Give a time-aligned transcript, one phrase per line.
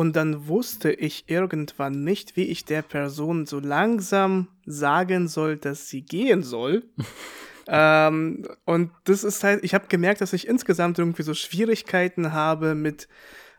[0.00, 5.90] Und dann wusste ich irgendwann nicht, wie ich der Person so langsam sagen soll, dass
[5.90, 6.84] sie gehen soll.
[7.68, 12.74] ähm, und das ist halt, ich habe gemerkt, dass ich insgesamt irgendwie so Schwierigkeiten habe
[12.74, 13.08] mit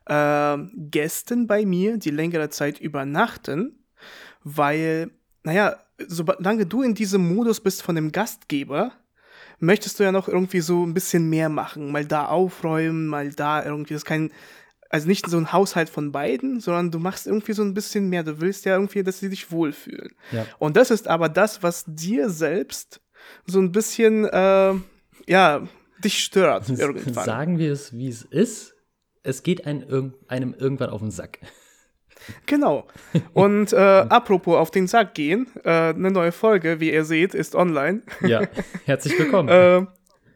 [0.08, 3.78] äh, Gästen bei mir, die längere Zeit übernachten,
[4.44, 5.12] weil,
[5.44, 5.78] naja,
[6.08, 8.94] solange du in diesem Modus bist von dem Gastgeber,
[9.60, 13.64] möchtest du ja noch irgendwie so ein bisschen mehr machen, mal da aufräumen, mal da
[13.64, 14.32] irgendwie, das ist kein,
[14.92, 18.24] also nicht so ein Haushalt von beiden, sondern du machst irgendwie so ein bisschen mehr.
[18.24, 20.14] Du willst ja irgendwie, dass sie sich wohlfühlen.
[20.32, 20.46] Ja.
[20.60, 23.02] Und das ist aber das, was dir selbst
[23.46, 24.74] so ein bisschen, äh,
[25.28, 25.68] ja,
[26.04, 27.26] dich stört irgendwann.
[27.26, 28.76] Sagen wir es, wie es ist.
[29.24, 31.40] Es geht einem, einem irgendwann auf den Sack.
[32.46, 32.86] Genau.
[33.34, 37.56] Und äh, apropos auf den Sack gehen, äh, eine neue Folge, wie ihr seht, ist
[37.56, 38.04] online.
[38.22, 38.44] Ja,
[38.86, 39.88] herzlich willkommen.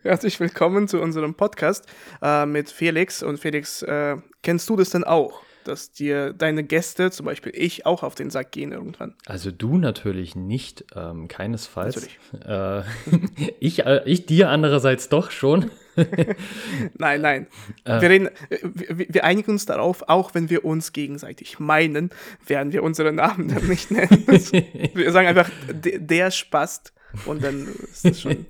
[0.06, 1.86] Äh, herzlich willkommen zu unserem Podcast
[2.22, 3.24] äh, mit Felix.
[3.24, 5.42] Und Felix, äh, kennst du das denn auch?
[5.68, 9.16] dass dir deine Gäste, zum Beispiel ich, auch auf den Sack gehen irgendwann.
[9.26, 12.08] Also du natürlich nicht, ähm, keinesfalls.
[12.36, 12.46] Natürlich.
[12.46, 15.72] Äh, ich, äh, ich dir andererseits doch schon.
[17.00, 17.48] nein, nein.
[17.84, 18.30] Äh, wir, reden,
[18.62, 22.12] wir, wir, einigen uns darauf, auch wenn wir uns gegenseitig meinen,
[22.46, 24.24] werden wir unsere Namen dann nicht nennen.
[24.28, 26.94] wir sagen einfach, der Spast
[27.26, 28.46] und dann ist das schon.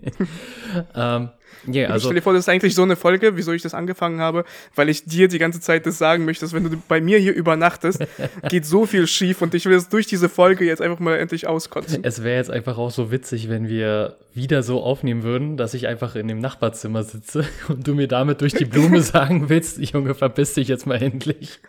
[0.96, 1.30] ähm,
[1.68, 4.20] Yeah, also, stell dir vor, das ist eigentlich so eine Folge, wieso ich das angefangen
[4.20, 7.18] habe, weil ich dir die ganze Zeit das sagen möchte, dass wenn du bei mir
[7.18, 8.06] hier übernachtest,
[8.50, 11.48] geht so viel schief und ich will es durch diese Folge jetzt einfach mal endlich
[11.48, 12.04] auskotzen.
[12.04, 15.88] Es wäre jetzt einfach auch so witzig, wenn wir wieder so aufnehmen würden, dass ich
[15.88, 20.14] einfach in dem Nachbarzimmer sitze und du mir damit durch die Blume sagen willst, Junge,
[20.14, 21.60] verpiss dich jetzt mal endlich.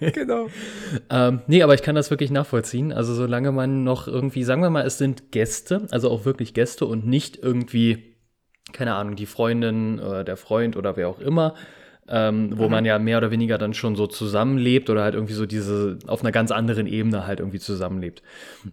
[0.00, 0.48] genau.
[1.10, 2.92] ähm, nee, aber ich kann das wirklich nachvollziehen.
[2.92, 6.86] Also solange man noch irgendwie, sagen wir mal, es sind Gäste, also auch wirklich Gäste
[6.86, 8.15] und nicht irgendwie
[8.72, 11.54] keine Ahnung, die Freundin oder der Freund oder wer auch immer,
[12.08, 12.70] ähm, wo mhm.
[12.70, 16.22] man ja mehr oder weniger dann schon so zusammenlebt oder halt irgendwie so diese auf
[16.22, 18.22] einer ganz anderen Ebene halt irgendwie zusammenlebt.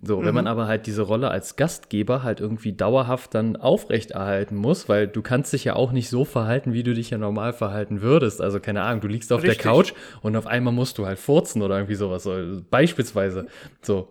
[0.01, 0.25] So, mhm.
[0.25, 0.51] wenn man mhm.
[0.51, 5.53] aber halt diese Rolle als Gastgeber halt irgendwie dauerhaft dann aufrechterhalten muss, weil du kannst
[5.53, 8.41] dich ja auch nicht so verhalten, wie du dich ja normal verhalten würdest.
[8.41, 9.61] Also keine Ahnung, du liegst auf Richtig.
[9.61, 12.23] der Couch und auf einmal musst du halt furzen oder irgendwie sowas.
[12.23, 12.35] So,
[12.69, 13.47] beispielsweise.
[13.81, 14.09] So,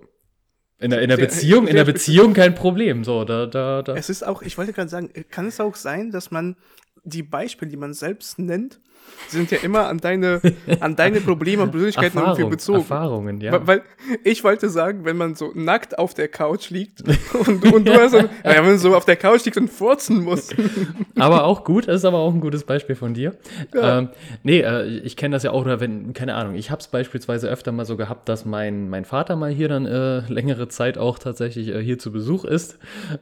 [0.82, 3.04] in der, in der Beziehung, in der Beziehung kein Problem.
[3.04, 3.94] So, da, da, da.
[3.94, 6.56] Es ist auch, ich wollte gerade sagen, kann es auch sein, dass man
[7.04, 8.80] die Beispiele, die man selbst nennt,
[9.28, 10.40] sind ja immer an deine,
[10.80, 12.78] an deine Probleme und Persönlichkeiten Erfahrung, irgendwie bezogen.
[12.78, 13.52] Erfahrungen, ja.
[13.52, 13.82] Weil, weil,
[14.24, 17.02] ich wollte sagen, wenn man so nackt auf der Couch liegt
[17.34, 20.22] und, und du hast so, ja, wenn man so auf der Couch liegt und furzen
[20.22, 20.50] muss.
[21.18, 23.36] aber auch gut, das ist aber auch ein gutes Beispiel von dir.
[23.74, 23.98] Ja.
[23.98, 24.08] Ähm,
[24.42, 27.48] nee, äh, ich kenne das ja auch, oder wenn, keine Ahnung, ich habe es beispielsweise
[27.48, 31.18] öfter mal so gehabt, dass mein, mein Vater mal hier dann äh, längere Zeit auch
[31.18, 32.78] tatsächlich äh, hier zu Besuch ist.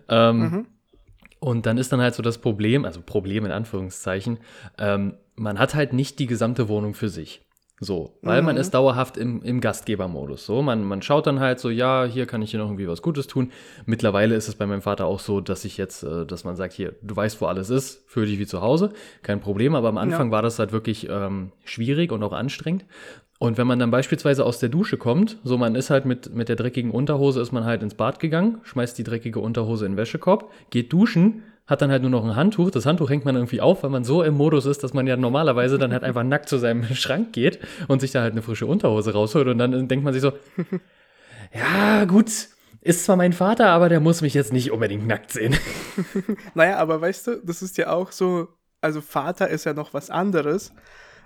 [0.09, 0.67] Ähm, mhm.
[1.41, 4.39] Und dann ist dann halt so das Problem, also Problem in Anführungszeichen,
[4.79, 7.41] ähm, man hat halt nicht die gesamte Wohnung für sich.
[7.83, 8.47] So, weil mhm.
[8.47, 10.45] man ist dauerhaft im, im Gastgebermodus.
[10.45, 13.01] So, man, man schaut dann halt so, ja, hier kann ich hier noch irgendwie was
[13.01, 13.51] Gutes tun.
[13.87, 16.75] Mittlerweile ist es bei meinem Vater auch so, dass ich jetzt, äh, dass man sagt,
[16.75, 18.93] hier, du weißt, wo alles ist, fühl dich wie zu Hause,
[19.23, 19.75] kein Problem.
[19.75, 20.33] Aber am Anfang ja.
[20.33, 22.85] war das halt wirklich ähm, schwierig und auch anstrengend.
[23.39, 26.51] Und wenn man dann beispielsweise aus der Dusche kommt, so man ist halt mit, mit
[26.51, 29.97] der dreckigen Unterhose, ist man halt ins Bad gegangen, schmeißt die dreckige Unterhose in den
[29.97, 32.71] Wäschekorb, geht duschen, hat dann halt nur noch ein Handtuch.
[32.73, 35.17] Das Handtuch hängt man irgendwie auf, weil man so im Modus ist, dass man ja
[35.17, 38.67] normalerweise dann halt einfach nackt zu seinem Schrank geht und sich da halt eine frische
[38.67, 39.47] Unterhose rausholt.
[39.47, 40.33] Und dann denkt man sich so,
[41.55, 42.29] ja, gut,
[42.81, 45.57] ist zwar mein Vater, aber der muss mich jetzt nicht unbedingt nackt sehen.
[46.55, 48.49] naja, aber weißt du, das ist ja auch so,
[48.81, 50.73] also Vater ist ja noch was anderes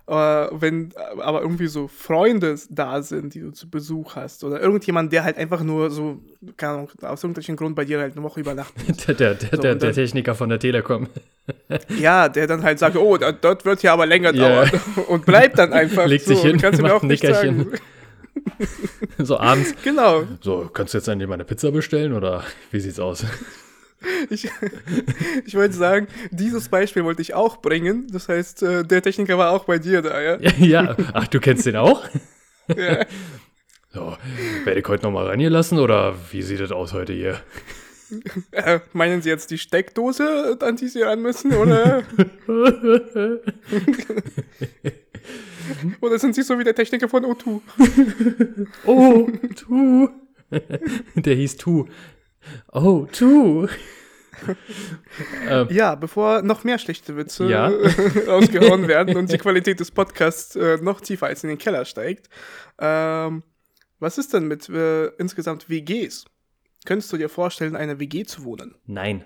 [0.06, 5.24] wenn aber irgendwie so Freunde da sind, die du zu Besuch hast oder irgendjemand, der
[5.24, 6.20] halt einfach nur so,
[6.58, 9.08] keine Ahnung, aus irgendwelchen Grund bei dir halt eine Woche übernachtet.
[9.20, 11.08] der, der, so, der, der Techniker von der Telekom.
[11.98, 14.66] ja, der dann halt sagt, oh, dort wird ja aber länger yeah.
[14.66, 16.06] dauern und bleibt dann einfach.
[16.06, 17.72] Legt sich so, hin, kannst du mir auch nicht sagen.
[19.18, 19.74] so abends.
[19.82, 20.24] Genau.
[20.40, 23.24] So, kannst du jetzt an dir mal eine Pizza bestellen oder wie sieht's aus?
[24.30, 24.48] Ich,
[25.46, 28.06] ich wollte sagen, dieses Beispiel wollte ich auch bringen.
[28.10, 30.38] Das heißt, äh, der Techniker war auch bei dir da, ja?
[30.58, 32.02] Ja, ach, du kennst den auch?
[32.74, 33.04] Ja.
[33.92, 34.16] So,
[34.64, 37.42] werde ich heute nochmal reingelassen oder wie sieht das aus heute hier?
[38.52, 42.02] Äh, meinen Sie jetzt die Steckdose, an die Sie ran müssen, oder?
[46.00, 47.60] oder sind Sie so wie der Techniker von O2?
[48.86, 50.08] O2.
[51.16, 51.86] Der hieß Tu.
[52.72, 53.68] Oh, tu.
[55.48, 57.68] ähm, ja, bevor noch mehr schlechte Witze ja?
[58.26, 62.28] rausgehauen werden und die Qualität des Podcasts äh, noch tiefer als in den Keller steigt.
[62.78, 63.42] Ähm,
[64.00, 66.26] was ist denn mit äh, insgesamt WGs?
[66.84, 68.74] Könntest du dir vorstellen, eine WG zu wohnen?
[68.86, 69.24] Nein.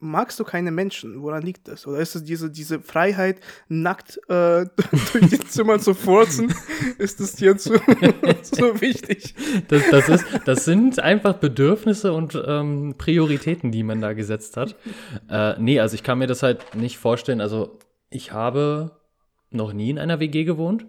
[0.00, 1.22] Magst du keine Menschen?
[1.22, 1.86] Woran liegt das?
[1.86, 4.66] Oder ist es diese, diese Freiheit, nackt äh,
[5.12, 6.54] durch die Zimmer zu furzen?
[6.98, 7.74] ist das dir zu,
[8.42, 9.34] so wichtig?
[9.68, 14.76] Das, das, ist, das sind einfach Bedürfnisse und ähm, Prioritäten, die man da gesetzt hat.
[15.28, 17.40] Äh, nee, also ich kann mir das halt nicht vorstellen.
[17.40, 17.78] Also
[18.10, 18.92] ich habe
[19.50, 20.86] noch nie in einer WG gewohnt,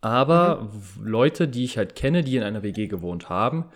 [0.00, 1.06] aber mhm.
[1.06, 3.66] Leute, die ich halt kenne, die in einer WG gewohnt haben,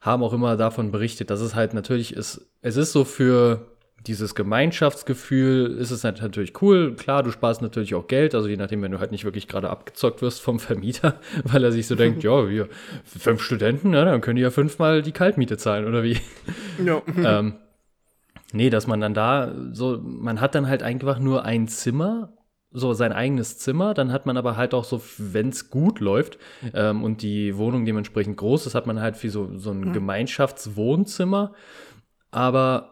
[0.00, 3.66] haben auch immer davon berichtet, dass es halt natürlich ist, es ist so für
[4.06, 6.94] dieses Gemeinschaftsgefühl ist es natürlich cool.
[6.96, 9.68] Klar, du sparst natürlich auch Geld, also je nachdem, wenn du halt nicht wirklich gerade
[9.68, 12.68] abgezockt wirst vom Vermieter, weil er sich so denkt, ja, wir
[13.04, 16.18] fünf Studenten, ne, dann können die ja fünfmal die Kaltmiete zahlen oder wie.
[16.84, 17.02] Ja.
[17.38, 17.56] ähm,
[18.52, 22.32] nee, dass man dann da so, man hat dann halt einfach nur ein Zimmer
[22.72, 26.38] so sein eigenes Zimmer, dann hat man aber halt auch so, wenn es gut läuft
[26.72, 29.92] ähm, und die Wohnung dementsprechend groß ist, hat man halt wie so, so ein mhm.
[29.92, 31.52] Gemeinschaftswohnzimmer.
[32.30, 32.89] Aber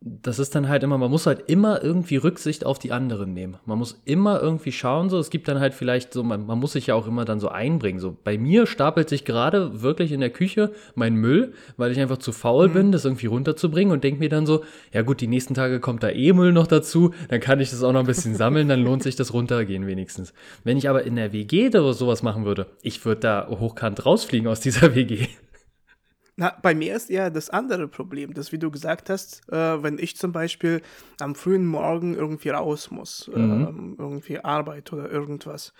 [0.00, 3.56] das ist dann halt immer, man muss halt immer irgendwie Rücksicht auf die anderen nehmen.
[3.66, 6.72] Man muss immer irgendwie schauen, so, es gibt dann halt vielleicht so, man, man muss
[6.72, 7.98] sich ja auch immer dann so einbringen.
[7.98, 12.18] So, bei mir stapelt sich gerade wirklich in der Küche mein Müll, weil ich einfach
[12.18, 12.72] zu faul mhm.
[12.74, 14.62] bin, das irgendwie runterzubringen und denke mir dann so,
[14.92, 17.82] ja gut, die nächsten Tage kommt da eh Müll noch dazu, dann kann ich das
[17.82, 20.32] auch noch ein bisschen sammeln, dann lohnt sich das runtergehen wenigstens.
[20.62, 24.46] Wenn ich aber in der WG da sowas machen würde, ich würde da hochkant rausfliegen
[24.46, 25.26] aus dieser WG.
[26.40, 29.98] Na, bei mir ist eher das andere Problem, dass, wie du gesagt hast, äh, wenn
[29.98, 30.82] ich zum Beispiel
[31.18, 33.34] am frühen Morgen irgendwie raus muss, mhm.
[33.34, 35.72] ähm, irgendwie Arbeit oder irgendwas,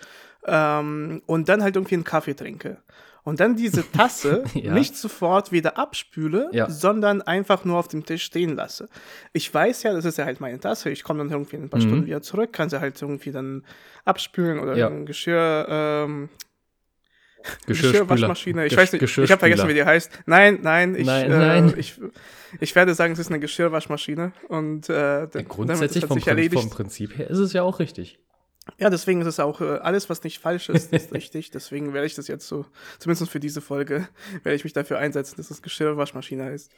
[0.44, 2.78] ähm, und dann halt irgendwie einen Kaffee trinke.
[3.22, 4.74] Und dann diese Tasse ja.
[4.74, 6.68] nicht sofort wieder abspüle, ja.
[6.68, 8.88] sondern einfach nur auf dem Tisch stehen lasse.
[9.32, 10.90] Ich weiß ja, das ist ja halt meine Tasse.
[10.90, 11.86] Ich komme dann irgendwie in ein paar mhm.
[11.86, 13.64] Stunden wieder zurück, kann sie halt irgendwie dann
[14.04, 14.88] abspülen oder ja.
[14.88, 16.30] ein Geschirr ähm,
[17.66, 18.66] Geschirrwaschmaschine.
[18.66, 20.10] Ich weiß nicht, ich habe vergessen, wie die heißt.
[20.26, 21.74] Nein, nein, ich, nein, äh, nein.
[21.76, 22.00] ich,
[22.60, 24.32] ich werde sagen, es ist eine Geschirrwaschmaschine.
[24.48, 28.18] Und äh, ja, grundsätzlich vom, vom, Prinzip her ist es ja auch richtig.
[28.76, 31.50] Ja, deswegen ist es auch äh, alles, was nicht falsch ist, ist richtig.
[31.50, 32.66] Deswegen werde ich das jetzt so,
[32.98, 34.08] zumindest für diese Folge,
[34.42, 36.70] werde ich mich dafür einsetzen, dass es Geschirrwaschmaschine heißt.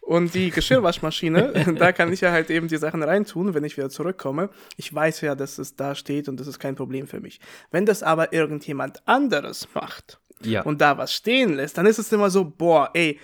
[0.00, 3.90] Und die Geschirrwaschmaschine, da kann ich ja halt eben die Sachen reintun, wenn ich wieder
[3.90, 4.50] zurückkomme.
[4.76, 7.40] Ich weiß ja, dass es da steht und das ist kein Problem für mich.
[7.70, 10.62] Wenn das aber irgendjemand anderes macht ja.
[10.62, 13.18] und da was stehen lässt, dann ist es immer so, boah, ey,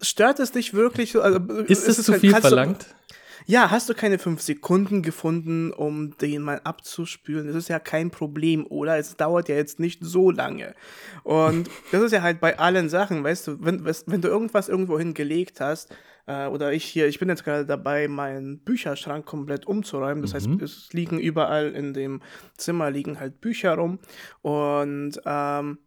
[0.00, 1.16] stört es dich wirklich?
[1.16, 2.82] Also, ist es zu halt, viel verlangt?
[2.82, 2.97] Du,
[3.48, 7.46] ja, hast du keine fünf Sekunden gefunden, um den mal abzuspülen?
[7.46, 8.98] Das ist ja kein Problem, oder?
[8.98, 10.74] Es dauert ja jetzt nicht so lange.
[11.24, 14.98] Und das ist ja halt bei allen Sachen, weißt du, wenn, wenn du irgendwas irgendwo
[14.98, 15.90] hingelegt hast,
[16.26, 20.20] äh, oder ich hier, ich bin jetzt gerade dabei, meinen Bücherschrank komplett umzuräumen.
[20.20, 20.60] Das mhm.
[20.60, 22.20] heißt, es liegen überall in dem
[22.58, 23.98] Zimmer liegen halt Bücher rum.
[24.42, 25.78] Und ähm,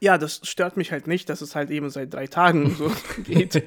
[0.00, 2.90] ja, das stört mich halt nicht, dass es halt eben seit drei Tagen so
[3.24, 3.62] geht.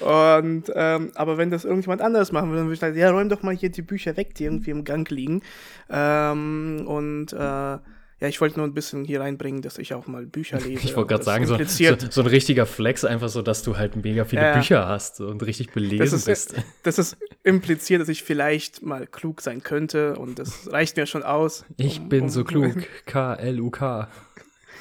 [0.00, 3.28] Und ähm, aber wenn das irgendjemand anderes machen würde, dann würde ich sagen, ja, räum
[3.28, 5.42] doch mal hier die Bücher weg, die irgendwie im Gang liegen.
[5.88, 7.78] Ähm, und äh,
[8.20, 10.84] ja, ich wollte nur ein bisschen hier reinbringen, dass ich auch mal Bücher lese.
[10.84, 13.96] Ich wollte gerade sagen, so, so, so, ein richtiger Flex, einfach so, dass du halt
[13.96, 16.54] mega viele äh, Bücher hast und richtig belesen das ist, bist.
[16.82, 21.22] Das ist impliziert, dass ich vielleicht mal klug sein könnte und das reicht mir schon
[21.22, 21.64] aus.
[21.76, 22.76] Ich um, bin um, so klug.
[23.06, 24.08] K-L-U-K.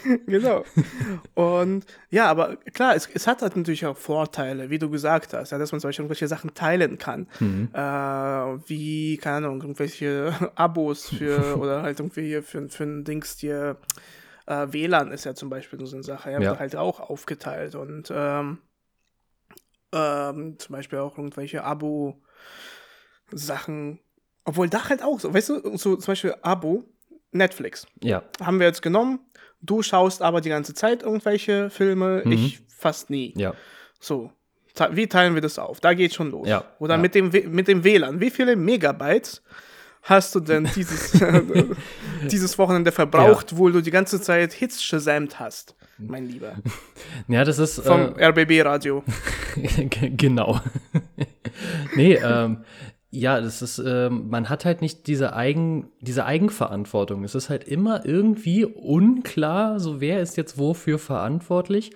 [0.28, 0.64] genau.
[1.34, 5.52] Und ja, aber klar, es, es, hat halt natürlich auch Vorteile, wie du gesagt hast,
[5.52, 7.28] ja, dass man zum Beispiel irgendwelche Sachen teilen kann.
[7.40, 7.70] Mhm.
[7.74, 7.80] Äh,
[8.68, 13.78] wie, keine Ahnung, irgendwelche Abos für oder halt irgendwie hier für, für ein Dings hier.
[14.46, 16.32] Äh, WLAN ist ja zum Beispiel so eine Sache.
[16.32, 16.60] Ja, ja.
[16.60, 18.58] halt auch aufgeteilt und ähm,
[19.94, 22.20] ähm, zum Beispiel auch irgendwelche Abo-Sachen.
[24.46, 26.84] Obwohl da halt auch so, weißt du, so zum Beispiel Abo,
[27.34, 27.86] Netflix.
[28.02, 28.24] Ja.
[28.42, 29.20] Haben wir jetzt genommen,
[29.64, 32.32] Du schaust aber die ganze Zeit irgendwelche Filme, mhm.
[32.34, 33.34] ich fast nie.
[33.38, 33.54] Ja.
[34.00, 34.32] So.
[34.92, 35.80] Wie teilen wir das auf?
[35.80, 36.48] Da geht schon los.
[36.48, 36.66] Ja.
[36.80, 37.02] Oder ja.
[37.02, 38.20] Mit, dem, mit dem WLAN.
[38.20, 39.42] Wie viele Megabytes
[40.02, 41.12] hast du denn dieses,
[42.32, 43.58] dieses Wochenende verbraucht, ja.
[43.58, 46.56] wo du die ganze Zeit Hits gesamt hast, mein Lieber?
[47.30, 47.80] Ja, das ist.
[47.82, 49.04] Vom äh, RBB-Radio.
[50.18, 50.60] genau.
[51.96, 52.66] nee, ähm,
[53.16, 57.24] ja, das ist, äh, man hat halt nicht diese, Eigen, diese Eigenverantwortung.
[57.24, 61.92] Es ist halt immer irgendwie unklar, so wer ist jetzt wofür verantwortlich.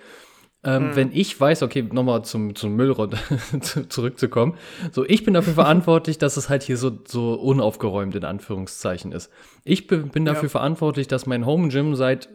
[0.62, 0.96] Ähm, mhm.
[0.96, 2.94] Wenn ich weiß, okay, nochmal zum, zum Müll
[3.88, 4.54] zurückzukommen,
[4.92, 9.30] so ich bin dafür verantwortlich, dass es halt hier so, so unaufgeräumt in Anführungszeichen ist.
[9.64, 10.50] Ich bin, bin dafür ja.
[10.50, 12.28] verantwortlich, dass mein Home Gym seit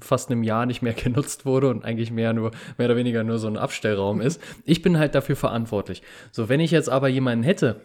[0.00, 3.38] fast einem Jahr nicht mehr genutzt wurde und eigentlich mehr nur, mehr oder weniger nur
[3.38, 4.40] so ein Abstellraum ist.
[4.64, 6.02] Ich bin halt dafür verantwortlich.
[6.30, 7.80] So, wenn ich jetzt aber jemanden hätte,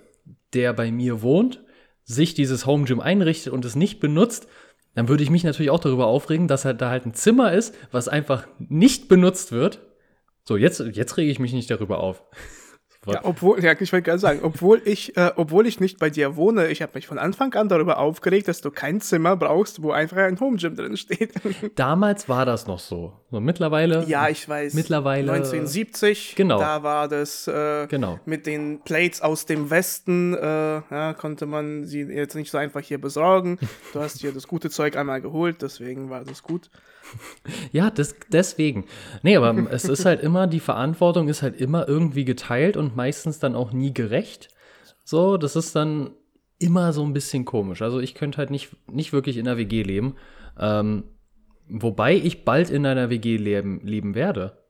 [0.54, 1.64] der bei mir wohnt,
[2.04, 4.48] sich dieses Home Gym einrichtet und es nicht benutzt,
[4.96, 7.76] dann würde ich mich natürlich auch darüber aufregen, dass halt da halt ein Zimmer ist,
[7.92, 9.86] was einfach nicht benutzt wird.
[10.44, 12.24] So, jetzt, jetzt rege ich mich nicht darüber auf.
[13.14, 16.36] Ja, obwohl, ja, ich wollte gerade sagen, obwohl ich, äh, obwohl ich nicht bei dir
[16.36, 19.92] wohne, ich habe mich von Anfang an darüber aufgeregt, dass du kein Zimmer brauchst, wo
[19.92, 21.34] einfach ein Home Gym drin steht.
[21.76, 23.14] Damals war das noch so.
[23.32, 24.04] so mittlerweile.
[24.08, 24.74] Ja, ich weiß.
[24.74, 25.32] Mittlerweile.
[25.32, 26.36] 1970.
[26.36, 26.60] Genau.
[26.60, 28.20] Da war das äh, Genau.
[28.26, 30.42] mit den Plates aus dem Westen, äh,
[30.90, 33.58] ja, konnte man sie jetzt nicht so einfach hier besorgen.
[33.94, 36.70] Du hast hier das gute Zeug einmal geholt, deswegen war das gut.
[37.72, 38.86] Ja, das, deswegen.
[39.24, 43.40] Nee, aber es ist halt immer, die Verantwortung ist halt immer irgendwie geteilt und meistens
[43.40, 44.50] dann auch nie gerecht.
[45.04, 46.12] So, das ist dann
[46.60, 47.82] immer so ein bisschen komisch.
[47.82, 50.16] Also ich könnte halt nicht, nicht wirklich in einer WG leben.
[50.60, 51.04] Ähm,
[51.70, 54.64] wobei ich bald in einer WG leben, leben werde.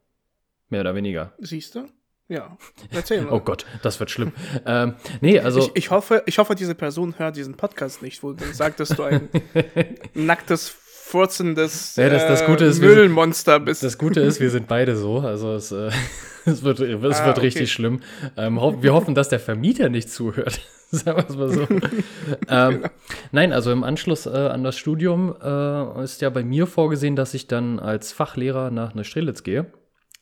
[0.69, 1.33] Mehr oder weniger.
[1.39, 1.87] Siehst du?
[2.27, 2.57] Ja.
[2.91, 3.31] Erzähl mal.
[3.33, 4.33] Oh Gott, das wird schlimm.
[4.65, 5.61] ähm, nee, also.
[5.61, 8.89] Ich, ich, hoffe, ich hoffe, diese Person hört diesen Podcast nicht, wo du sagst, dass
[8.89, 9.29] du ein
[10.13, 10.75] nacktes,
[11.07, 13.83] furzendes Ja, das- das äh, Gute ist, wir sind- Müllmonster bist.
[13.83, 15.19] Das Gute ist, wir sind beide so.
[15.19, 15.89] Also es, äh,
[16.45, 17.45] es wird, es Ah, wird okay.
[17.47, 18.01] richtig schlimm.
[18.35, 20.59] Ähm, ho wir hoffen, dass der Vermieter nicht zuhört.
[20.91, 21.67] Sagen wir es mal so.
[22.49, 22.83] ähm,
[23.31, 27.33] nein, also im Anschluss äh, an das Studium äh, ist ja bei mir vorgesehen, dass
[27.33, 29.65] ich dann als Fachlehrer nach Neustrelitz gehe.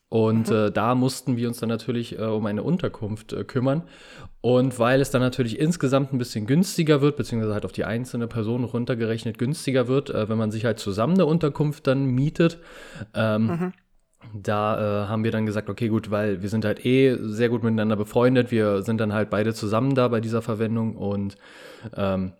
[0.08, 3.82] Und äh, da mussten wir uns dann natürlich äh, um eine Unterkunft äh, kümmern.
[4.40, 8.28] Und weil es dann natürlich insgesamt ein bisschen günstiger wird, beziehungsweise halt auf die einzelne
[8.28, 12.58] Person runtergerechnet günstiger wird, äh, wenn man sich halt zusammen eine Unterkunft dann mietet,
[13.14, 13.72] ähm,
[14.32, 17.62] da äh, haben wir dann gesagt, okay, gut, weil wir sind halt eh sehr gut
[17.62, 18.50] miteinander befreundet.
[18.50, 21.36] Wir sind dann halt beide zusammen da bei dieser Verwendung und
[21.96, 22.32] ähm,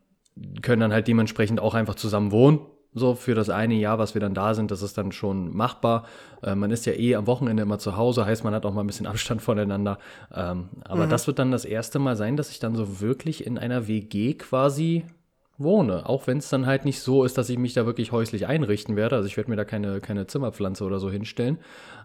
[0.63, 2.61] können dann halt dementsprechend auch einfach zusammen wohnen.
[2.99, 6.07] So für das eine Jahr, was wir dann da sind, das ist dann schon machbar.
[6.43, 8.81] Äh, man ist ja eh am Wochenende immer zu Hause, heißt man hat auch mal
[8.81, 9.99] ein bisschen Abstand voneinander.
[10.35, 13.59] Ähm, aber das wird dann das erste Mal sein, dass ich dann so wirklich in
[13.59, 15.05] einer WG quasi
[15.59, 16.09] wohne.
[16.09, 18.97] Auch wenn es dann halt nicht so ist, dass ich mich da wirklich häuslich einrichten
[18.97, 19.17] werde.
[19.17, 21.59] Also ich werde mir da keine, keine Zimmerpflanze oder so hinstellen.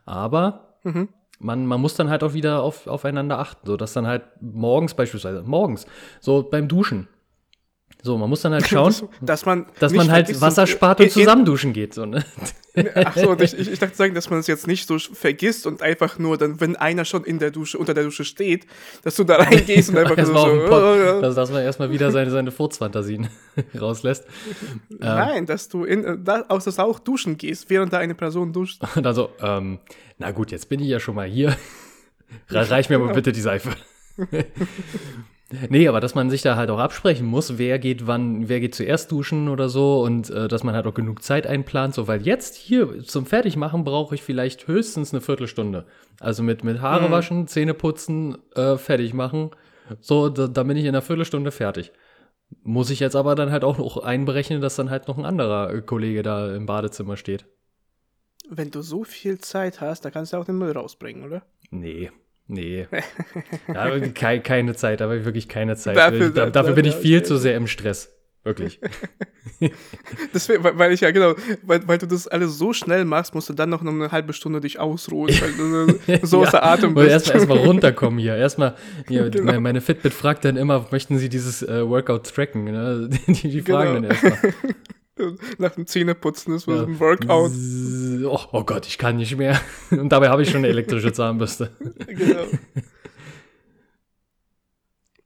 [0.05, 0.75] Aber
[1.39, 3.65] man, man muss dann halt auch wieder auf, aufeinander achten.
[3.65, 5.85] So dass dann halt morgens beispielsweise, morgens,
[6.19, 7.07] so beim Duschen.
[8.03, 11.11] So, man muss dann halt schauen, dass, man, dass man halt Wasser und- spart und
[11.11, 11.93] zusammen duschen geht.
[11.93, 12.25] So, ne?
[12.95, 16.17] Achso, ich, ich, ich dachte sagen, dass man es jetzt nicht so vergisst und einfach
[16.17, 18.65] nur dann, wenn einer schon in der Dusche, unter der Dusche steht,
[19.03, 21.19] dass du da reingehst und einfach so, oh, ja.
[21.21, 23.27] dass, dass man erstmal wieder seine, seine Furzfantasien
[23.79, 24.25] rauslässt.
[24.89, 28.15] Nein, dass du in, äh, da, aus dass du auch duschen gehst, während da eine
[28.15, 28.81] Person duscht.
[28.95, 29.79] Und dann so, ähm,
[30.17, 31.55] na gut, jetzt bin ich ja schon mal hier.
[32.49, 33.71] Re- Reich mir aber bitte die Seife.
[35.69, 38.75] Nee, aber dass man sich da halt auch absprechen muss, wer geht wann, wer geht
[38.75, 42.21] zuerst duschen oder so und äh, dass man halt auch genug Zeit einplant, so, weil
[42.21, 45.85] jetzt hier zum Fertigmachen brauche ich vielleicht höchstens eine Viertelstunde.
[46.19, 49.51] Also mit, mit Haare waschen, Zähne putzen, äh, fertig machen.
[49.99, 51.91] So, da, da bin ich in einer Viertelstunde fertig.
[52.63, 55.73] Muss ich jetzt aber dann halt auch noch einberechnen, dass dann halt noch ein anderer
[55.73, 57.45] äh, Kollege da im Badezimmer steht.
[58.49, 61.43] Wenn du so viel Zeit hast, dann kannst du auch den Müll rausbringen, oder?
[61.69, 62.11] Nee,
[62.51, 62.87] nee.
[64.03, 65.97] Ich kei keine Zeit, ich wirklich keine Zeit.
[65.97, 68.11] Dafür- ich, da, da- dafür bin ich viel zu sehr im Stress.
[68.43, 68.79] Wirklich.
[70.33, 73.53] Deswegen, weil, ich ja, genau, weil, weil du das alles so schnell machst, musst du
[73.53, 75.53] dann noch eine halbe Stunde dich ausruhen, weil
[76.19, 77.07] du so außer Atem bist.
[77.09, 78.35] erstmal erstmal runterkommen hier.
[78.35, 78.75] Erstmal,
[79.07, 79.45] hier, Genau.
[79.45, 82.63] meine- meine Fitbit fragt dann immer, möchten Sie dieses äh, Workout tracken?
[82.63, 83.09] Ne?
[83.27, 83.93] Die, die fragen Genau.
[83.93, 84.53] dann erstmal.
[85.57, 86.83] Nach dem Zähneputzen ist so Ja.
[86.83, 87.51] ein Workout.
[88.25, 89.59] Oh, oh Gott, ich kann nicht mehr.
[89.91, 91.71] Und dabei habe ich schon eine elektrische Zahnbürste.
[92.07, 92.45] genau.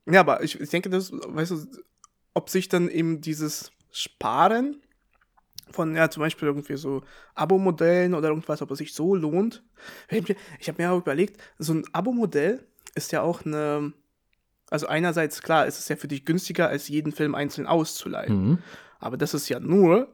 [0.09, 1.65] Ja, aber ich, ich denke, das, weißt du,
[2.33, 4.81] ob sich dann eben dieses Sparen
[5.71, 7.01] von, ja, zum Beispiel irgendwie so
[7.33, 9.63] Abo-Modellen oder irgendwas, ob es sich so lohnt.
[10.59, 13.93] Ich habe mir auch überlegt, so ein Abo-Modell ist ja auch eine,
[14.69, 18.49] also einerseits, klar, ist es ja für dich günstiger, als jeden Film einzeln auszuleihen.
[18.49, 18.57] Mhm.
[18.99, 20.13] Aber das ist ja nur,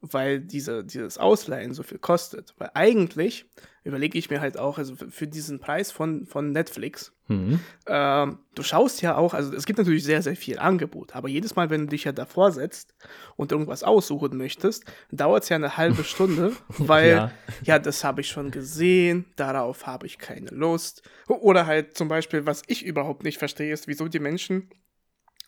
[0.00, 2.54] weil diese, dieses Ausleihen so viel kostet.
[2.58, 3.46] Weil eigentlich
[3.84, 7.60] überlege ich mir halt auch, also für, diesen Preis von, von Netflix, Mhm.
[7.86, 11.54] ähm, du schaust ja auch, also es gibt natürlich sehr, sehr viel Angebot, aber jedes
[11.54, 12.94] Mal, wenn du dich ja davor setzt
[13.36, 17.30] und irgendwas aussuchen möchtest, dauert es ja eine halbe Stunde, weil, ja,
[17.64, 17.78] Ja.
[17.78, 21.08] das habe ich schon gesehen, darauf habe ich keine Lust.
[21.28, 24.68] Oder halt zum Beispiel, was ich überhaupt nicht verstehe, ist, wieso die Menschen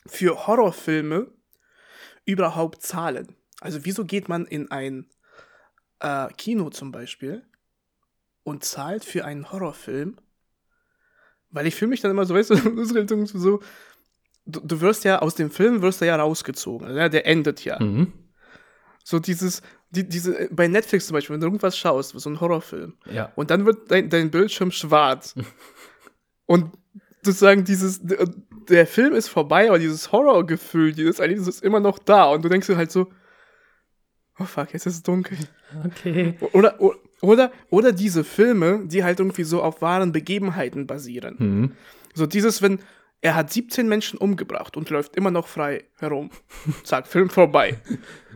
[0.07, 1.27] für Horrorfilme
[2.25, 3.35] überhaupt zahlen.
[3.61, 5.07] Also wieso geht man in ein
[5.99, 7.43] äh, Kino zum Beispiel
[8.43, 10.17] und zahlt für einen Horrorfilm?
[11.49, 12.85] Weil ich fühle mich dann immer so, weißt du,
[13.25, 13.59] so,
[14.45, 17.63] du, du wirst ja aus dem Film wirst du ja rausgezogen, also, ja, der endet
[17.63, 17.79] ja.
[17.79, 18.11] Mhm.
[19.03, 22.97] So dieses, die, diese, bei Netflix zum Beispiel, wenn du irgendwas schaust, so ein Horrorfilm,
[23.05, 23.31] Ja.
[23.35, 25.35] und dann wird dein, dein Bildschirm schwarz.
[26.45, 26.71] und
[27.25, 28.01] sozusagen dieses,
[28.69, 32.25] der, Film ist vorbei, aber dieses Horrorgefühl, dieses Erlebnis ist immer noch da.
[32.25, 33.11] Und du denkst dir halt so,
[34.39, 35.37] oh fuck, jetzt ist es dunkel.
[35.85, 36.35] Okay.
[36.53, 41.35] Oder, oder, Oder, oder diese Filme, die halt irgendwie so auf wahren Begebenheiten basieren.
[41.39, 41.71] Mhm.
[42.13, 42.79] So dieses, wenn
[43.21, 46.29] er hat 17 Menschen umgebracht und läuft immer noch frei herum.
[46.83, 47.79] Zack, Film vorbei.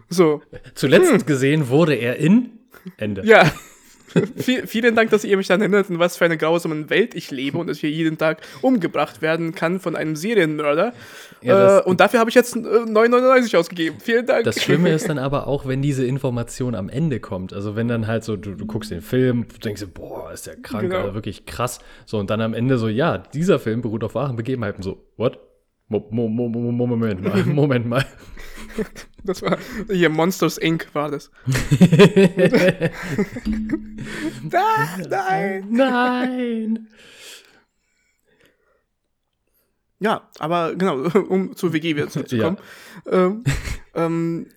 [0.10, 0.42] So.
[0.74, 2.60] Zuletzt gesehen wurde er in
[2.98, 3.24] Ende.
[3.26, 3.52] Ja.
[4.38, 7.32] Viel, vielen Dank, dass ihr mich daran erinnert, in was für eine grausame Welt ich
[7.32, 10.94] lebe und dass ich hier jeden Tag umgebracht werden kann von einem Serienmörder.
[11.42, 13.98] Ja, äh, und dafür habe ich jetzt äh, 9,99 ausgegeben.
[14.02, 14.44] Vielen Dank.
[14.46, 17.54] Das Schlimme ist dann aber auch, wenn diese Information am Ende kommt.
[17.54, 20.56] Also wenn dann halt so, du, du guckst den Film, denkst dir, boah, ist der
[20.58, 20.98] krank, Genau.
[20.98, 21.80] Alter, wirklich krass.
[22.06, 24.82] So, und dann am Ende so, ja, dieser Film beruht auf wahren Begebenheiten.
[24.84, 25.40] So, what?
[25.88, 28.06] Mo, mo, mo, mo, mo- Moment mal, Moment mal.
[29.24, 29.58] Das war
[29.92, 30.88] hier Monsters Inc.
[30.94, 31.30] war das.
[34.54, 35.66] ah, nein.
[35.70, 36.88] Nein!
[40.00, 40.98] Ja, aber genau,
[41.30, 42.58] um zur WG wieder zurückzukommen.
[43.12, 43.44] Ähm,
[43.94, 44.48] ähm,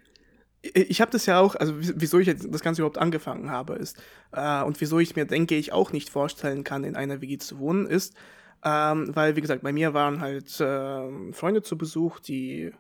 [0.63, 3.75] ich habe das ja auch, also wie- wieso ich jetzt das Ganze überhaupt angefangen habe,
[3.75, 4.01] ist,
[4.31, 7.59] äh, und wieso ich mir denke, ich auch nicht vorstellen kann, in einer WG zu
[7.59, 8.15] wohnen, ist,
[8.65, 12.71] ähm, weil, wie gesagt, bei mir waren halt ähm, Freunde zu Besuch, die,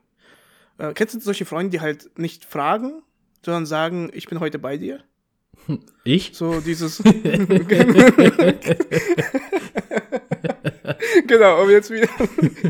[0.83, 3.03] äh, kennst du solche Freunde, die halt nicht fragen,
[3.45, 5.01] sondern sagen, ich bin heute bei dir?
[6.05, 6.33] Ich?
[6.35, 6.99] So dieses.
[11.29, 12.09] genau, aber jetzt wieder.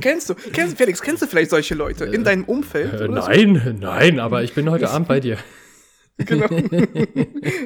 [0.01, 3.01] kennst du, kennst, Felix, kennst du vielleicht solche Leute in deinem Umfeld?
[3.01, 3.31] Äh, oder so?
[3.31, 5.39] nein, nein, aber ich bin heute Abend bei dir.
[6.19, 6.45] Genau.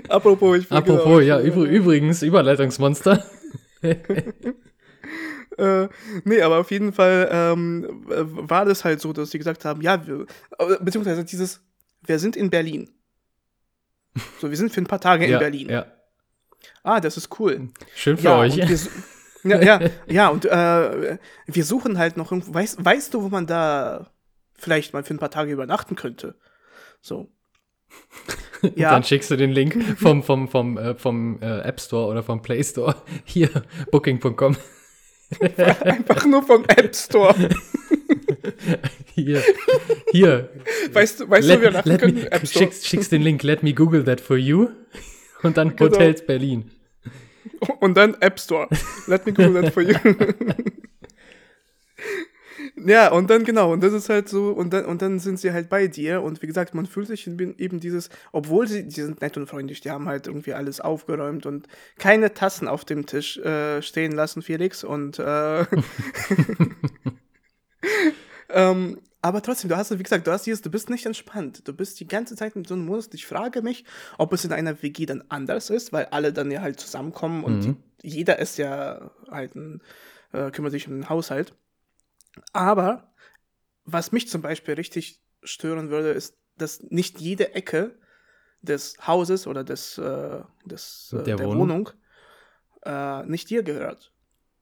[0.08, 3.24] Apropos, ich bin Apropos, genau, ja, übr übrigens, Überleitungsmonster.
[5.58, 5.88] Äh,
[6.24, 9.80] nee, aber auf jeden Fall ähm, äh, war das halt so, dass sie gesagt haben,
[9.80, 10.26] ja, wir,
[10.58, 11.60] äh, beziehungsweise dieses,
[12.04, 12.90] wir sind in Berlin.
[14.40, 15.68] So, wir sind für ein paar Tage in ja, Berlin.
[15.68, 15.86] Ja,
[16.82, 17.68] Ah, das ist cool.
[17.94, 18.56] schön für ja, euch.
[19.44, 23.46] Ja, ja, ja, und äh, wir suchen halt noch irgendwo, weißt, weißt du, wo man
[23.46, 24.10] da
[24.54, 26.34] vielleicht mal für ein paar Tage übernachten könnte?
[27.00, 27.30] So.
[28.74, 32.24] Ja, Dann schickst du den Link vom, vom, vom, äh, vom äh, App Store oder
[32.24, 32.96] vom Play Store.
[33.24, 33.50] Hier,
[33.92, 34.56] booking.com.
[35.80, 37.34] einfach nur vom App Store.
[39.14, 39.42] Hier,
[40.12, 40.50] hier.
[40.92, 42.14] Weißt du, weißt du, wo wir let können?
[42.14, 42.64] me, App Store.
[42.64, 44.68] schickst, schickst den Link, let me Google that for you.
[45.42, 45.90] Und dann Genau.
[45.90, 46.70] Hotels Berlin.
[47.80, 48.68] Und dann App Store.
[49.06, 49.94] Let me Google that for you.
[52.86, 55.52] ja, und dann genau, und das ist halt so, und dann, und dann sind sie
[55.52, 56.22] halt bei dir.
[56.22, 59.80] Und wie gesagt, man fühlt sich eben dieses, obwohl sie, die sind nett und freundlich,
[59.80, 64.42] die haben halt irgendwie alles aufgeräumt und keine Tassen auf dem Tisch äh, stehen lassen,
[64.42, 64.84] Felix.
[64.84, 65.60] Und äh,
[68.50, 71.66] ähm, aber trotzdem, du hast, wie gesagt, du hast dieses, du bist nicht entspannt.
[71.66, 73.08] Du bist die ganze Zeit in so einem Modus.
[73.12, 73.84] Ich frage mich,
[74.18, 77.76] ob es in einer WG dann anders ist, weil alle dann ja halt zusammenkommen und
[78.02, 79.82] jeder ist ja halt ein,
[80.32, 81.54] äh, kümmert sich um den Haushalt.
[82.52, 83.12] Aber
[83.84, 87.98] was mich zum Beispiel richtig stören würde, ist, dass nicht jede Ecke
[88.62, 91.60] des Hauses oder des, äh, des äh, Der der, Wohnung.
[91.60, 91.90] Wohnung,
[92.84, 94.12] äh, nicht dir gehört.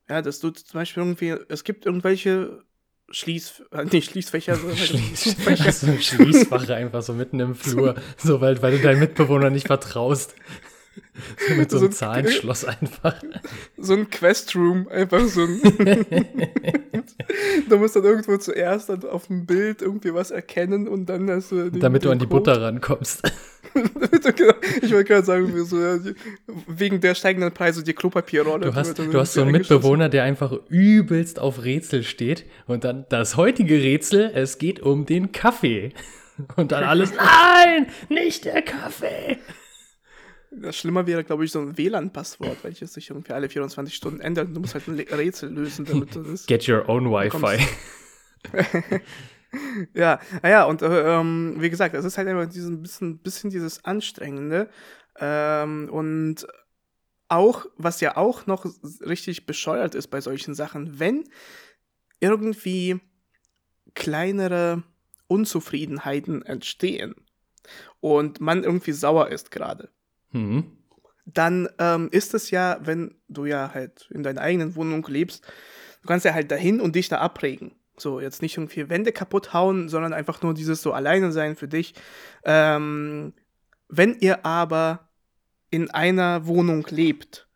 [0.09, 2.63] Ja, dass du zum Beispiel irgendwie, es gibt irgendwelche
[3.11, 5.65] Schließ, äh, nicht Schließfächer, sondern halt Schließ, Zugfächer.
[5.67, 7.95] also Schließfach einfach so mitten im Flur.
[8.19, 10.35] So, weil, weil du deinem Mitbewohner nicht vertraust.
[11.57, 13.15] Mit so So einem ein- Zahlenschloss einfach.
[13.79, 15.61] so ein Quest-Room, einfach so ein.
[17.69, 21.53] du musst dann irgendwo zuerst dann auf dem Bild irgendwie was erkennen und dann hast
[21.53, 21.71] du.
[21.71, 22.41] den- Damit du den an die Code.
[22.51, 23.23] Butter rankommst.
[23.75, 26.15] Du genau- ich wollte gerade sagen, so, ja, die-
[26.69, 28.67] wegen der steigenden Preise die Klopapierrolle.
[28.67, 29.53] Du hast, du hast so einen.
[29.53, 32.45] Mitbewohner, der einfach übelst auf Rätsel steht.
[32.67, 35.93] Und dann das heutige Rätsel, es geht um den Kaffee.
[36.57, 39.39] Und dann alles, nein, nicht der Kaffee.
[40.61, 44.49] Das Schlimmer wäre, glaube ich, so ein WLAN-Passwort, welches sich irgendwie alle 24 Stunden ändert.
[44.49, 46.47] und Du musst halt ein Rätsel lösen, damit du das.
[46.47, 47.67] Get your own Wi-Fi.
[49.95, 53.85] Ja, naja, und äh, ähm, wie gesagt, es ist halt einfach diesen bisschen, bisschen dieses
[53.85, 54.69] Anstrengende.
[55.19, 56.47] Ähm, und
[57.29, 58.67] auch, was ja auch noch
[59.01, 61.25] richtig bescheuert ist bei solchen Sachen, wenn
[62.21, 63.01] irgendwie
[63.95, 64.83] kleinere
[65.29, 67.15] Unzufriedenheiten entstehen
[68.01, 69.91] und man irgendwie sauer ist gerade,
[70.35, 70.65] Hm.
[71.27, 75.47] dann ähm, ist es ja, wenn du ja halt in deiner eigenen Wohnung lebst,
[76.03, 77.73] du kannst ja halt dahin und dich da abregen.
[77.97, 81.69] So, jetzt nicht irgendwie Wände kaputt hauen, sondern einfach nur dieses so alleine sein für
[81.69, 81.95] dich.
[82.45, 83.33] Ähm,
[83.89, 85.09] wenn ihr aber
[85.71, 87.49] in einer Wohnung lebt,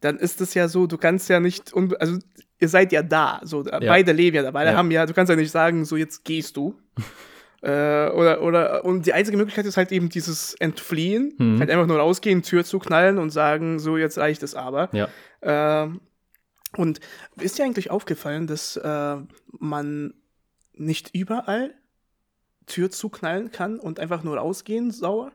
[0.00, 2.18] dann ist es ja so, du kannst ja nicht, also
[2.58, 4.76] ihr seid ja da, so, beide leben ja da, beide Ja.
[4.76, 6.80] haben ja, du kannst ja nicht sagen, so jetzt gehst du.
[7.60, 11.34] Äh, oder, oder, und die einzige Möglichkeit ist halt eben dieses Entfliehen.
[11.38, 11.58] Mhm.
[11.58, 14.88] Halt einfach nur rausgehen, Tür zuknallen und sagen, so, jetzt reicht es aber.
[14.92, 15.08] Ja.
[15.42, 16.00] Ähm,
[16.76, 17.00] und
[17.40, 19.16] ist dir eigentlich aufgefallen, dass äh,
[19.58, 20.14] man
[20.74, 21.74] nicht überall
[22.66, 25.32] Tür zuknallen kann und einfach nur rausgehen, sauer?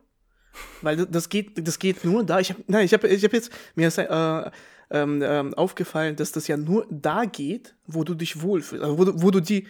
[0.81, 2.39] Weil das geht, das geht nur da.
[2.39, 4.51] Ich habe, nein, ich habe, ich habe jetzt mir ist, äh,
[4.91, 9.05] ähm, ähm, aufgefallen, dass das ja nur da geht, wo du dich wohlfühlst, also wo,
[9.05, 9.67] du, wo du die,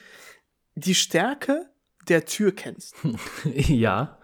[0.75, 1.69] die Stärke
[2.09, 2.95] der Tür kennst.
[3.45, 4.17] ja.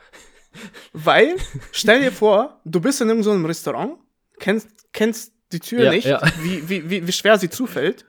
[0.94, 1.36] Weil,
[1.72, 3.94] stell dir vor, du bist in irgendeinem Restaurant,
[4.40, 6.22] kennst, kennst die Tür Ja, nicht, ja.
[6.42, 8.06] Wie, wie, wie, wie schwer sie zufällt,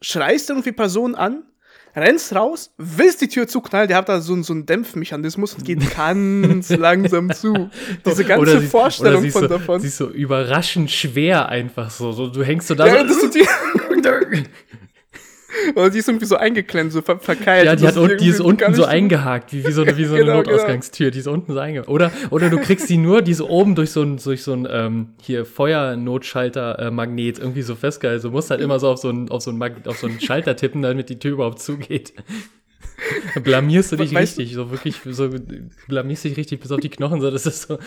[0.00, 1.44] schreist irgendwie Personen an,
[1.94, 5.64] rennst raus, willst die Tür zuknallen, der hat da so, einen- so einen Dämpfmechanismus und
[5.64, 7.70] geht ganz langsam zu.
[8.04, 9.80] Diese ganze sie- Vorstellung von so, davon.
[9.80, 12.12] Sie ist so überraschend schwer einfach so.
[12.12, 13.28] so du hängst so da Ja, so.
[13.28, 13.40] die,
[15.74, 17.64] oder die ist irgendwie so eingeklemmt, so ver verkeilt.
[17.66, 20.14] Ja, die, hat unten, die ist unten so eingehakt, wie, wie so eine, wie so
[20.14, 20.52] eine Genau, genau.
[20.52, 21.88] Notausgangstür, die ist unten so eingehakt.
[21.88, 24.66] Oder, oder du kriegst die nur, die so oben durch so ein, durch so ein
[24.70, 28.22] ähm, hier Feuernotschalter-Magnet irgendwie so festgehalten.
[28.22, 30.20] Du musst halt immer so auf so einen, auf so einen, Mag auf so einen
[30.20, 32.12] Schalter tippen, damit die Tür überhaupt zugeht.
[33.42, 35.28] Blamierst du dich Weißt du- richtig, so wirklich, so
[35.88, 37.78] blamierst dich richtig bis auf die Knochen, so das ist so,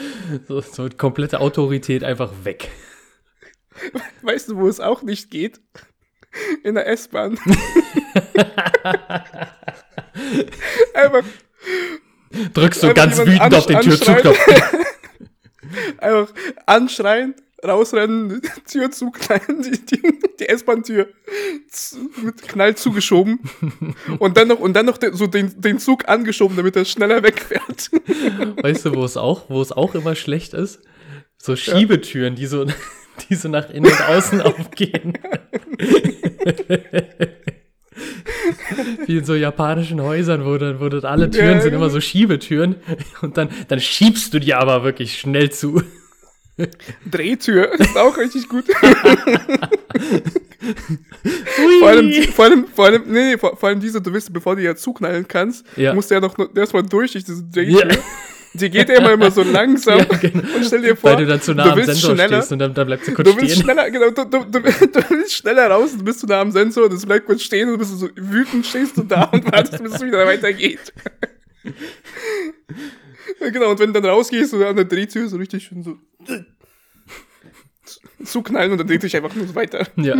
[0.47, 2.69] so, so komplette Autorität einfach weg.
[4.21, 5.61] Weißt du, wo es auch nicht geht?
[6.63, 7.37] In der S-Bahn.
[10.93, 11.23] einfach,
[12.53, 14.37] Drückst du Einfach ganz wütend auf den Türzugknopf.
[15.97, 16.33] einfach
[16.65, 20.01] anschreien, rausrennen, Tür zuknallen, die, die,
[20.39, 21.09] die S-Bahn-Tür
[22.23, 23.39] mit Knall zugeschoben
[24.19, 27.23] und dann noch, und dann noch den, so den, den Zug angeschoben, damit er schneller
[27.23, 27.89] wegfährt.
[28.61, 30.81] Weißt du, wo es auch, wo es auch immer schlecht ist?
[31.37, 32.65] So Schiebetüren, die so,
[33.29, 35.17] die so nach innen und außen aufgehen.
[39.07, 41.99] Wie in so japanischen Häusern, wo dann, wo dann alle Türen Ja, sind immer so
[41.99, 42.75] Schiebetüren.
[43.21, 45.81] Und dann, dann schiebst du die aber wirklich schnell zu.
[47.09, 48.65] Drehtür ist auch richtig gut.
[51.79, 54.55] vor allem, vor allem, vor allem, nee, nee, vor, vor allem diese, du weißt, bevor
[54.55, 55.93] du ja zuknallen kannst, Ja.
[55.93, 57.91] musst du ja noch erstmal durch durch diese Drehtür.
[57.91, 57.97] Ja.
[58.59, 59.99] Die geht ja immer, immer so langsam.
[59.99, 60.55] Ja, genau.
[60.55, 62.73] Und stell dir vor, Weil du dann zu nah am Sensor schneller, stehst und dann,
[62.73, 63.63] dann bleibt sie kurz Du willst stehen.
[63.63, 66.85] schneller, genau, du, du, du, du willst schneller raus, du bist zu nah am Sensor,
[66.85, 69.81] und es bleibt kurz stehen und du bist so wütend, stehst du da und wartest,
[69.83, 70.93] bis es wieder weitergeht.
[73.39, 75.97] Genau, und wenn du dann rausgehst und an der Drehtür so richtig schön so
[78.25, 79.87] zuknallen und dann dreht sich einfach nur weiter.
[79.95, 80.15] Ja.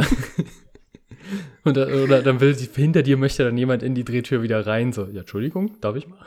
[1.63, 4.93] Und oder dann will sie, hinter dir möchte dann jemand in die Drehtür wieder rein.
[4.93, 6.17] So, ja, Entschuldigung, darf ich mal?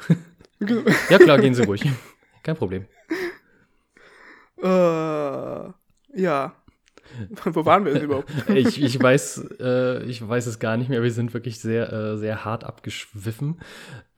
[1.11, 1.85] Ja, klar, gehen Sie ruhig.
[2.43, 2.87] Kein Problem.
[4.63, 4.67] Äh,
[6.15, 6.55] ja.
[7.45, 8.31] Wo waren wir denn überhaupt?
[8.49, 11.03] Ich, ich, weiß, äh, ich weiß es gar nicht mehr.
[11.03, 13.61] Wir sind wirklich sehr, äh, sehr hart abgeschwiffen.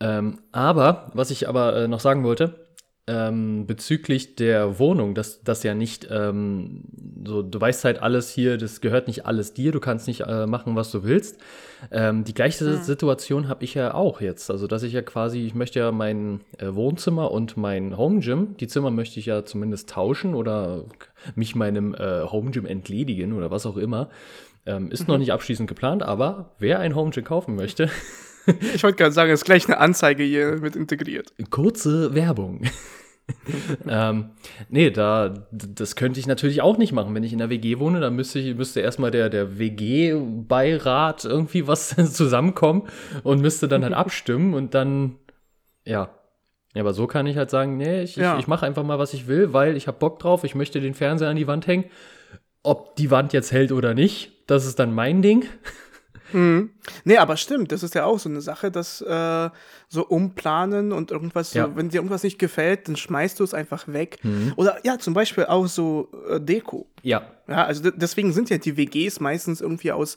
[0.00, 2.63] Ähm, aber, was ich aber äh, noch sagen wollte,
[3.06, 6.84] ähm, bezüglich der Wohnung, dass das ja nicht ähm,
[7.26, 10.46] so, du weißt halt alles hier, das gehört nicht alles dir, du kannst nicht äh,
[10.46, 11.38] machen, was du willst.
[11.90, 14.50] Ähm, die gleiche Situation habe ich ja auch jetzt.
[14.50, 18.56] Also, dass ich ja quasi, ich möchte ja mein äh, Wohnzimmer und mein Home Gym,
[18.58, 20.84] die Zimmer möchte ich ja zumindest tauschen oder
[21.34, 24.08] mich meinem äh, Home Gym entledigen oder was auch immer.
[24.66, 27.90] Ähm, ist noch nicht abschließend geplant, aber wer ein Home Gym kaufen möchte,
[28.74, 31.33] Ich wollte gerade sagen, es ist gleich eine Anzeige hier mit integriert.
[31.50, 32.62] Kurze Werbung.
[33.88, 34.30] ähm,
[34.68, 37.14] nee, da, das könnte ich natürlich auch nicht machen.
[37.14, 41.66] Wenn ich in der WG wohne, dann müsste ich, müsste erstmal der, der WG-Beirat irgendwie
[41.66, 42.83] was zusammenkommen
[43.22, 45.16] und müsste dann halt abstimmen und dann,
[45.85, 46.11] ja.
[46.74, 48.35] Ja, aber so kann ich halt sagen, nee, ich, Ja.
[48.35, 50.80] ich, ich mache einfach mal, was ich will, weil ich habe Bock drauf, ich möchte
[50.80, 51.85] den Fernseher an die Wand hängen.
[52.62, 55.44] Ob die Wand jetzt hält oder nicht, das ist dann mein Ding.
[56.32, 56.70] Mhm.
[57.04, 59.50] Nee, aber stimmt, das ist ja auch so eine Sache, dass äh,
[59.88, 61.76] so umplanen und irgendwas, so, Ja.
[61.76, 64.18] wenn dir irgendwas nicht gefällt, dann schmeißt du es einfach weg.
[64.22, 64.52] Mhm.
[64.56, 66.87] Oder ja, zum Beispiel auch so äh, Deko.
[67.02, 70.16] Ja, Ja, also de- deswegen sind ja die WGs meistens irgendwie aus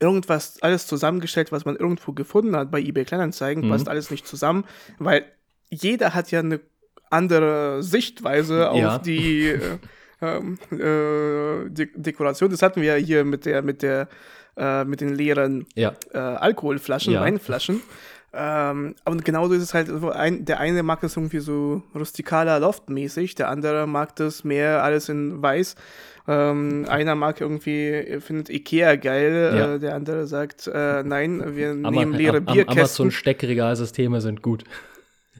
[0.00, 3.70] irgendwas alles zusammengestellt, was man irgendwo gefunden hat bei eBay Kleinanzeigen, Mhm.
[3.70, 4.64] passt alles nicht zusammen,
[4.98, 5.24] weil
[5.70, 6.60] jeder hat ja eine
[7.10, 8.98] andere Sichtweise auf Ja.
[8.98, 9.78] die äh,
[10.22, 12.50] ähm, äh, De Dekoration.
[12.50, 14.08] Das hatten wir ja hier mit der mit der
[14.56, 17.20] äh, mit den leeren ja, äh, Alkoholflaschen, Ja.
[17.20, 17.80] Weinflaschen.
[18.34, 23.34] Ähm, und genauso ist es halt, ein, der eine mag das irgendwie so rustikaler, loftmäßig,
[23.34, 25.74] der andere mag das mehr alles in weiß.
[26.28, 29.74] Ähm, einer mag irgendwie, findet Ikea geil, Ja.
[29.74, 32.78] äh, der andere sagt, äh, nein, wir Ama nehmen leere Am- Bierkästen.
[32.78, 34.64] Amazon-Steckregalsysteme sind gut.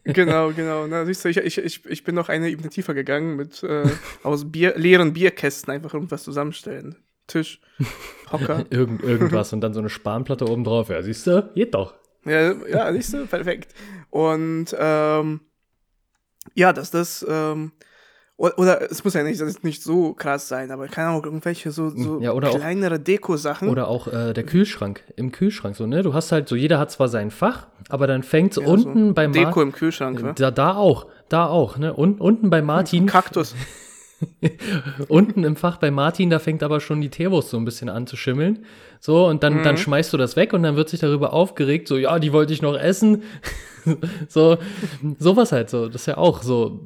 [0.04, 0.86] genau, genau.
[0.86, 3.84] Na, siehst du, ich, ich, ich, ich bin noch eine Ebene tiefer gegangen mit äh,
[4.22, 6.96] aus Bier, leeren Bierkästen einfach irgendwas zusammenstellen.
[7.26, 7.60] Tisch,
[8.30, 8.64] Hocker.
[8.70, 10.88] Irgend, irgendwas und dann so eine Spanplatte oben drauf.
[10.88, 11.50] Ja, siehst du?
[11.54, 11.94] Geht doch.
[12.24, 13.74] Ja, ja, siehst du, perfekt.
[14.10, 15.40] Und ähm,
[16.54, 17.72] ja, dass das, ähm,
[18.36, 21.24] oder, oder es muss ja nicht, das ist nicht so krass sein, aber keine Ahnung,
[21.24, 23.68] irgendwelche so, so Ja, kleinere Deko-Sachen.
[23.68, 25.02] Oder auch äh, der Kühlschrank.
[25.16, 26.02] Im Kühlschrank so, ne?
[26.02, 29.14] Du hast halt so, jeder hat zwar sein Fach, aber dann fängt Ja, unten so
[29.14, 30.34] beim Deko Ma- im Kühlschrank, ne?
[30.36, 31.06] da, da auch.
[31.28, 31.92] da auch, ne?
[31.94, 33.06] Und unten bei Martin.
[33.06, 33.54] Kaktus.
[35.08, 38.06] unten im Fach bei Martin, da fängt aber schon die Teewurst so ein bisschen an
[38.06, 38.64] zu schimmeln.
[39.00, 39.62] So, und dann, mhm.
[39.62, 42.52] dann schmeißt du das weg und dann wird sich darüber aufgeregt, so, ja, die wollte
[42.52, 43.22] ich noch essen.
[44.28, 44.58] so,
[45.18, 45.88] sowas halt so.
[45.88, 46.80] Das ist ja auch so.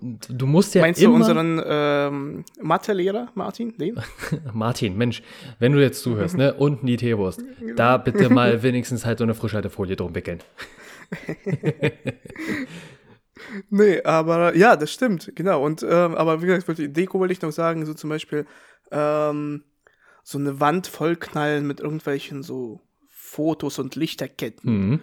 [0.00, 3.76] Du musst ja Meinst immer, du unseren ähm, Mathelehrer, Martin?
[3.76, 3.98] Den?
[4.52, 5.22] Martin, Mensch,
[5.58, 7.42] wenn du jetzt zuhörst, ne, unten die Teewurst,
[7.76, 10.40] da bitte mal wenigstens halt so eine Frischhaltefolie drum wickeln.
[13.70, 15.64] Nee, aber ja, das stimmt, genau.
[15.64, 18.46] Und ähm, aber wie gesagt, die Deko wollte ich noch sagen, so zum Beispiel
[18.90, 19.64] ähm,
[20.22, 24.90] so eine Wand vollknallen mit irgendwelchen so Fotos und Lichterketten.
[24.90, 25.00] Mhm.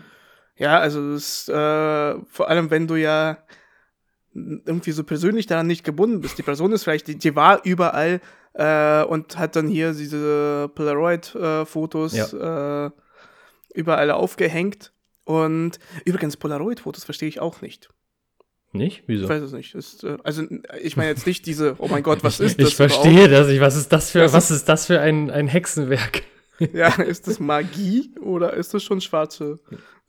[0.57, 3.37] Ja, also das, äh, vor allem wenn du ja
[4.33, 6.37] irgendwie so persönlich daran nicht gebunden bist.
[6.37, 8.21] Die Person ist vielleicht, die, die war überall
[8.53, 12.85] äh, und hat dann hier diese Polaroid-Fotos äh, ja.
[12.87, 12.91] äh,
[13.73, 14.91] überall aufgehängt.
[15.23, 17.89] Und übrigens, Polaroid-Fotos verstehe ich auch nicht.
[18.73, 19.03] Nicht?
[19.07, 19.23] Wieso?
[19.23, 19.75] Ich weiß es nicht.
[19.75, 20.43] Ist, äh, also
[20.81, 22.69] ich meine jetzt nicht diese, oh mein Gott, was ist das?
[22.69, 23.61] Ich verstehe das nicht.
[23.61, 26.23] Was ist das für, was ist das für ein, ein Hexenwerk?
[26.73, 29.59] Ja, ist das Magie oder ist das schon schwarze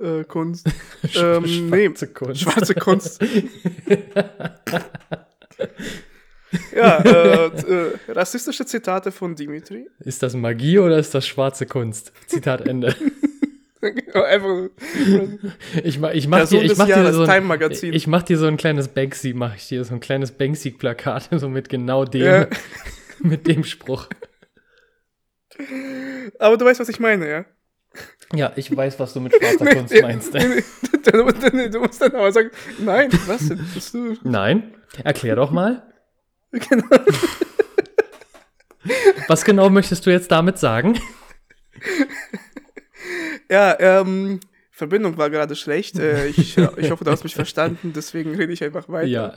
[0.00, 0.66] äh, Kunst?
[1.14, 2.40] ähm, schwarze nee, Kunst.
[2.40, 3.22] Schwarze Kunst.
[6.74, 9.90] ja, äh, äh, rassistische Zitate von Dimitri.
[10.00, 12.12] Ist das Magie oder ist das schwarze Kunst?
[12.26, 12.96] Zitat Ende.
[13.80, 14.70] Einfach,
[15.84, 18.56] ich mach, ich mach dir, ich mach dir so ein, ich mach dir so ein
[18.56, 22.46] kleines Banksy, mach ich dir so ein kleines Banksy-Plakat, so mit genau dem, ja.
[23.20, 24.08] mit dem Spruch.
[26.38, 27.44] Aber du weißt, was ich meine, ja?
[28.34, 30.34] Ja, ich weiß, was du mit schwarzer nee, Kunst meinst.
[30.34, 33.64] Nee, du musst dann aber sagen, nein, was denn?
[33.92, 34.28] Du?
[34.28, 35.82] Nein, erklär doch mal.
[36.50, 36.86] Genau.
[39.28, 40.98] Was genau möchtest du jetzt damit sagen?
[43.50, 45.98] Ja, ähm, Verbindung war gerade schlecht.
[45.98, 49.08] Äh, ich, ich hoffe, du hast mich verstanden, deswegen rede ich einfach weiter.
[49.08, 49.34] Ja.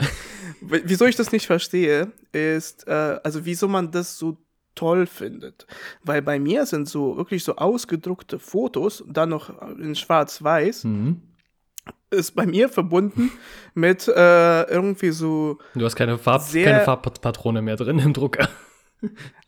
[0.62, 4.38] Wieso ich das nicht verstehe, ist, äh, also wieso man das so
[4.76, 5.66] toll findet.
[6.04, 10.84] Weil bei mir sind so wirklich so ausgedruckte Fotos, dann noch in schwarz-weiß.
[10.86, 11.22] Mhm.
[12.12, 13.32] Ist bei mir verbunden
[13.74, 15.58] mit äh, irgendwie so.
[15.74, 18.48] Du hast keine, Farb, keine Farbpatrone mehr drin im Drucker.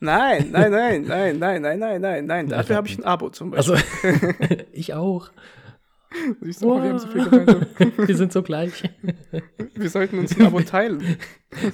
[0.00, 2.48] Nein, nein, nein, nein, nein, nein, nein, nein, nein.
[2.48, 3.76] Dafür habe ich ein Abo zum Beispiel.
[3.76, 5.30] Also, ich auch.
[6.40, 6.82] Siehst du, wow.
[6.82, 7.66] wir haben so viel gemeinsam.
[8.08, 8.90] wir sind so gleich.
[9.74, 11.18] Wir sollten uns ein Abo teilen.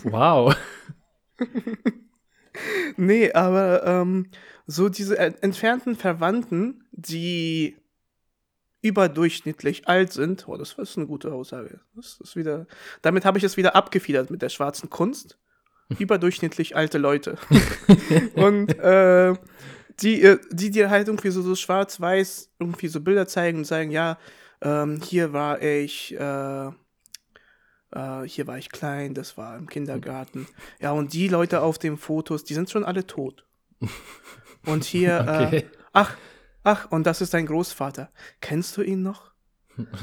[0.05, 0.57] Wow.
[2.97, 4.31] nee, aber ähm,
[4.67, 7.77] so diese entfernten Verwandten, die
[8.83, 11.81] überdurchschnittlich alt sind, oh, das ist eine gute Aussage.
[11.95, 12.67] Das ist wieder,
[13.03, 15.39] damit habe ich es wieder abgefedert mit der schwarzen Kunst
[15.99, 17.37] überdurchschnittlich alte Leute.
[18.35, 19.35] und äh,
[20.01, 23.91] die, äh, die dir halt irgendwie so, so schwarz-weiß irgendwie so Bilder zeigen und sagen,
[23.91, 24.19] ja,
[24.63, 30.47] ähm, hier war ich, äh, äh, hier war ich klein, das war im Kindergarten.
[30.81, 33.45] Ja, und die Leute auf den Fotos, die sind schon alle tot.
[34.67, 35.67] Und hier, äh, okay.
[35.93, 36.17] ach,
[36.63, 38.11] ach, und das ist dein Großvater.
[38.41, 39.31] Kennst du ihn noch?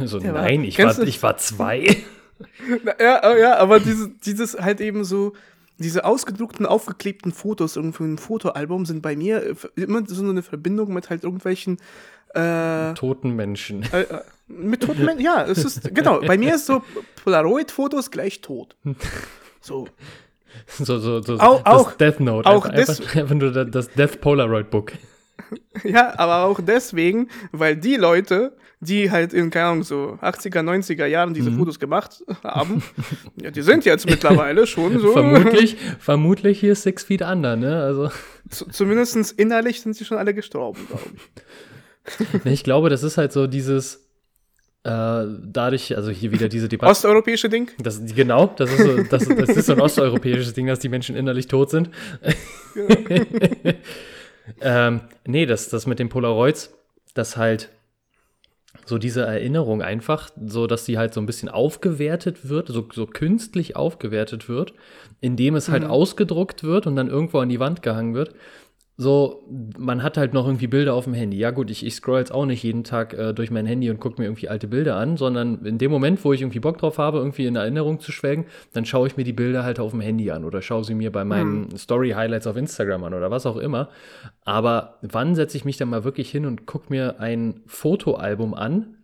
[0.04, 1.86] So, Der nein, war, ich, war, ich war zwei.
[3.00, 5.34] ja, ja, aber dieses, dieses halt eben so,
[5.78, 10.94] diese ausgedruckten, aufgeklebten Fotos irgendwie ein Fotoalbum sind bei mir äh, immer so eine Verbindung
[10.94, 11.78] mit halt irgendwelchen
[12.34, 13.84] äh, toten Menschen.
[13.92, 16.82] Äh, äh, mit toten Menschen, ja, es ist, genau, bei mir ist so
[17.24, 18.76] Polaroid-Fotos gleich tot.
[19.60, 19.88] So.
[20.66, 22.50] So, so, so, auch, das auch, Death Note.
[22.50, 24.94] Auch einfach, einfach, einfach nur das Death Polaroid Book.
[25.84, 31.06] Ja, aber auch deswegen, weil die Leute, die halt in, keine Ahnung, so 80er, 90er
[31.08, 31.58] Jahren diese mhm.
[31.58, 32.84] Fotos gemacht haben,
[33.42, 35.14] ja, die sind jetzt mittlerweile schon so.
[35.14, 37.82] Vermutlich, vermutlich hier Six Feet Under, ne?
[37.82, 38.12] Also.
[38.50, 42.46] Zumindest innerlich sind sie schon alle gestorben, glaube ich.
[42.46, 44.08] ich glaube, das ist halt so dieses,
[44.84, 46.92] äh, dadurch, also hier wieder diese Debatte.
[46.92, 47.72] Osteuropäische Ding?
[47.80, 51.16] Das, genau, das ist, so, das, das ist so ein osteuropäisches Ding, dass die Menschen
[51.16, 51.90] innerlich tot sind.
[52.74, 53.26] Genau.
[54.62, 56.74] ähm, nee, das, das mit den Polaroids,
[57.16, 57.70] das halt
[58.86, 63.06] so diese Erinnerung einfach, so dass die halt so ein bisschen aufgewertet wird, so, so
[63.06, 64.74] künstlich aufgewertet wird,
[65.22, 65.90] indem es halt mhm.
[65.90, 68.34] ausgedruckt wird und dann irgendwo an die Wand gehangen wird
[69.00, 69.44] so,
[69.78, 71.38] man hat halt noch irgendwie Bilder auf dem Handy.
[71.38, 74.00] Ja, gut, ich, ich scroll jetzt auch nicht jeden Tag äh, durch mein Handy und
[74.00, 76.98] gucke mir irgendwie alte Bilder an, sondern in dem Moment, wo ich irgendwie Bock drauf
[76.98, 80.02] habe, irgendwie in Erinnerung zu schwelgen, dann schaue ich mir die Bilder halt auf dem
[80.02, 81.78] Handy an oder schaue sie mir bei meinen hm.
[81.78, 83.90] Story-Highlights auf Instagram an oder was auch immer.
[84.46, 88.97] Aber wann setze ich mich dann mal wirklich hin und gucke mir ein Fotoalbum an,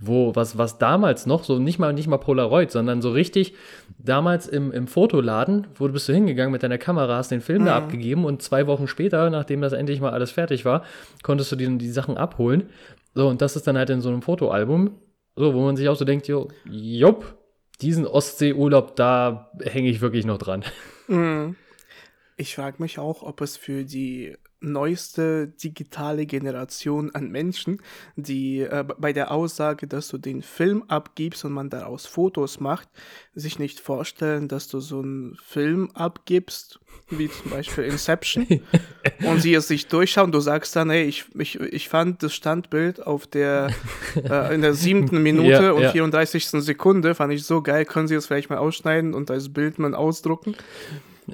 [0.00, 3.54] wo, was, was damals noch, so nicht mal, nicht mal Polaroid, sondern so richtig
[3.98, 7.62] damals im, im Fotoladen, wo du bist du hingegangen mit deiner Kamera, hast den Film
[7.62, 7.66] mhm.
[7.66, 10.84] da abgegeben und zwei Wochen später, nachdem das endlich mal alles fertig war,
[11.22, 12.70] konntest du dir die Sachen abholen.
[13.14, 14.96] So, und das ist dann halt in so einem Fotoalbum,
[15.36, 17.36] so, wo man sich auch so denkt, jo, jupp,
[17.82, 20.64] diesen Ostseeurlaub, da hänge ich wirklich noch dran.
[21.08, 21.56] Mhm.
[22.36, 27.80] Ich frage mich auch, ob es für die neueste digitale Generation an Menschen,
[28.16, 32.88] die äh, bei der Aussage, dass du den Film abgibst und man daraus Fotos macht,
[33.34, 38.46] sich nicht vorstellen, dass du so einen Film abgibst, wie zum Beispiel Inception,
[39.22, 40.32] und sie es sich durchschauen.
[40.32, 43.70] Du sagst dann, hey, ich, ich, ich fand das Standbild auf der,
[44.16, 45.90] äh, in der siebten Minute Ja, und ja.
[45.90, 46.46] 34.
[46.50, 49.94] Sekunde, fand ich so geil, können sie es vielleicht mal ausschneiden und als Bild mal
[49.94, 50.54] ausdrucken?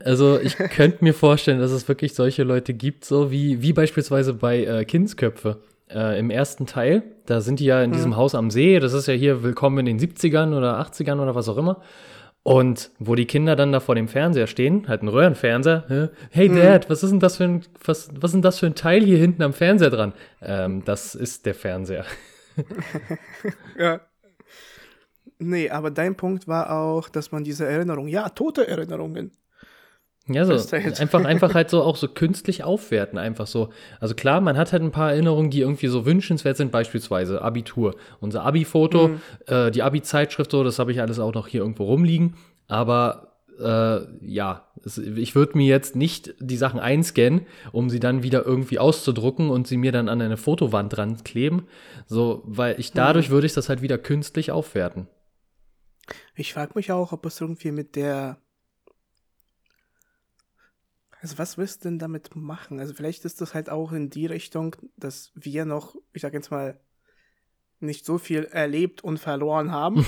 [0.04, 4.34] Also ich könnte mir vorstellen, dass es wirklich solche Leute gibt, so wie, wie beispielsweise
[4.34, 5.58] bei äh, Kindsköpfe.
[5.88, 9.06] Äh, Im ersten Teil, da sind die ja in diesem Haus am See, das ist
[9.06, 11.80] ja hier willkommen in den 70ern oder 80ern oder was auch immer.
[12.42, 16.88] Und wo die Kinder dann da vor dem Fernseher stehen, halt ein Röhrenfernseher, hey Dad,
[16.88, 19.18] was ist denn das für ein, was, was ist denn das für ein Teil hier
[19.18, 20.12] hinten am Fernseher dran?
[20.40, 22.04] Ähm, das ist der Fernseher.
[23.78, 24.00] Ja.
[25.38, 29.32] Nee, aber dein Punkt war auch, dass man diese Erinnerung, ja, tote Erinnerungen.
[30.28, 33.70] Ja, so einfach, einfach halt so auch so künstlich aufwerten, einfach so.
[34.00, 37.94] Also klar, man hat halt ein paar Erinnerungen, die irgendwie so wünschenswert sind, beispielsweise Abitur.
[38.20, 39.12] Unser Abi-Foto,
[39.46, 42.34] äh, die Abi-Zeitschrift, so, das habe ich alles auch noch hier irgendwo rumliegen.
[42.66, 48.22] Aber äh, ja, es, ich würde mir jetzt nicht die Sachen einscannen, um sie dann
[48.22, 51.66] wieder irgendwie auszudrucken und sie mir dann an eine Fotowand dran kleben.
[52.06, 55.08] So, weil ich dadurch würde ich das halt wieder künstlich aufwerten.
[56.34, 58.38] Ich frage mich auch, ob es irgendwie mit der.
[61.22, 62.78] Also, was willst du denn damit machen?
[62.80, 66.50] Also, vielleicht ist das halt auch in die Richtung, dass wir noch, ich sag jetzt
[66.50, 66.78] mal,
[67.80, 70.06] nicht so viel erlebt und verloren haben,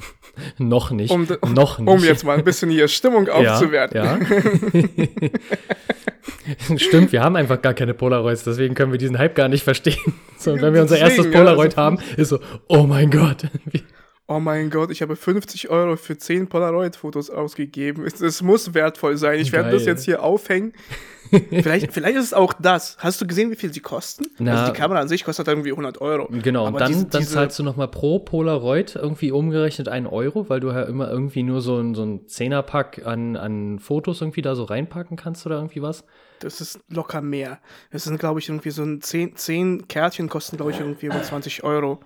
[0.58, 1.10] noch nicht.
[1.10, 1.88] um, noch nicht.
[1.88, 3.96] um jetzt mal ein bisschen hier Stimmung aufzuwerten.
[3.96, 5.28] Ja, ja.
[6.78, 10.14] Stimmt, wir haben einfach gar keine Polaroids, deswegen können wir diesen Hype gar nicht verstehen.
[10.38, 12.38] So, und wenn wir unser Deswegen, erstes ja, Polaroid also- haben, ist so,
[12.68, 13.44] oh mein Gott.
[14.28, 18.04] Oh mein Gott, ich habe 50 Euro für 10 Polaroid-Fotos ausgegeben.
[18.04, 19.38] Es, es muss wertvoll sein.
[19.38, 20.72] Ich werde das jetzt hier aufhängen.
[21.30, 22.96] vielleicht, vielleicht ist es auch das.
[22.98, 24.26] Hast du gesehen, wie viel sie kosten?
[24.38, 26.28] Na- also die Kamera an sich kostet irgendwie 100 Euro.
[26.42, 30.48] Genau, und Aber dann, diese- dann zahlst du nochmal pro Polaroid irgendwie umgerechnet einen Euro,
[30.48, 34.42] weil du ja immer irgendwie nur so ein, so ein Zehnerpack an, an Fotos irgendwie
[34.42, 36.04] da so reinpacken kannst oder irgendwie was.
[36.40, 37.60] Das ist locker mehr.
[37.92, 41.22] Das sind, glaube ich, irgendwie so ein 10, 10 Kärtchen kosten, glaube ich, irgendwie über
[41.22, 42.00] 20 Euro.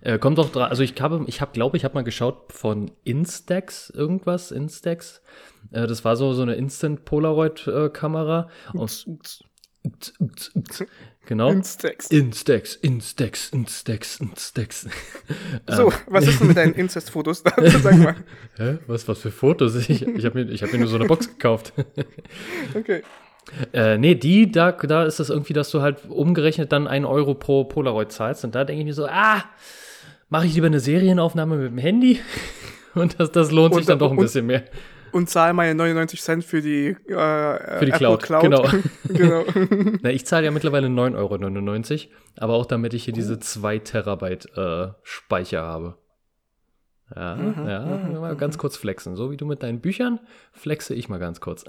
[0.00, 2.90] Äh, kommt doch dran, also ich habe, ich habe, glaube ich, habe mal geschaut von
[3.04, 5.22] Instax irgendwas, Instax.
[5.70, 8.48] Äh, das war so, so eine Instant-Polaroid-Kamera.
[8.72, 9.06] Und
[11.26, 11.50] genau.
[11.50, 12.10] Instax.
[12.10, 14.88] Instax, Instax, Instax, Instax.
[15.68, 17.52] So, was ist denn mit deinen Incest-Fotos da?
[17.66, 18.16] Sag mal.
[18.56, 18.78] Hä?
[18.86, 19.76] Was, was für Fotos?
[19.76, 21.72] Ich, ich habe mir, ich hab mir nur so eine Box gekauft.
[22.74, 23.02] Okay.
[23.72, 27.34] äh, nee, die, da, da ist das irgendwie, dass du halt umgerechnet dann einen Euro
[27.34, 28.44] pro Polaroid zahlst.
[28.44, 29.44] Und da denke ich mir so, ah,
[30.32, 32.18] mache ich lieber eine Serienaufnahme mit dem Handy?
[32.94, 34.64] Und das, das lohnt sich Und- dann doch ein und- bisschen mehr.
[35.12, 36.94] Und zahl meine 99 Cent für die, äh,
[37.78, 38.64] Für die Apple Cloud, genau.
[39.08, 39.44] genau.
[40.02, 44.46] Na, ich zahle ja mittlerweile 9,99 Euro, aber auch damit ich hier diese 2 Terabyte
[44.56, 45.98] äh, Speicher habe.
[47.14, 47.80] Ja, ja,
[48.20, 49.14] mal ganz kurz flexen.
[49.14, 50.18] So wie du mit deinen Büchern,
[50.52, 51.66] flexe ich mal ganz kurz.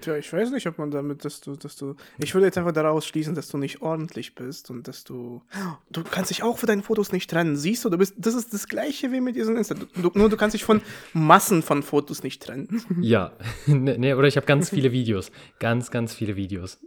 [0.00, 1.96] Tja, ich weiß nicht, ob man damit, dass du, dass du.
[2.18, 5.42] Ich würde jetzt einfach daraus schließen, dass du nicht ordentlich bist und dass du.
[5.90, 7.56] Du kannst dich auch für deine Fotos nicht trennen.
[7.56, 8.14] Siehst du, du bist.
[8.16, 9.74] Das ist das gleiche wie mit diesen Insta.
[9.74, 12.82] Du, nur du kannst dich von Massen von Fotos nicht trennen.
[13.00, 13.32] Ja,
[13.66, 15.30] nee, nee, oder ich habe ganz viele Videos.
[15.58, 16.78] Ganz, ganz viele Videos.